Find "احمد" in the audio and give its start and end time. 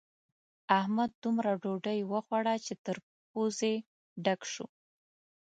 0.79-1.09